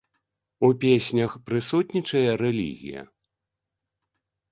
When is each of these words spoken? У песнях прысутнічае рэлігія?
У 0.67 0.69
песнях 0.83 1.31
прысутнічае 1.49 2.23
рэлігія? 2.43 3.01